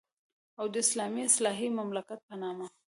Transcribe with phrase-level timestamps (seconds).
[0.59, 2.65] او د اسلامي اصلاحي مملکت په نامه.